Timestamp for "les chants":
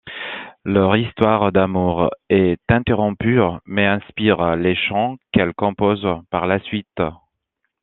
4.55-5.17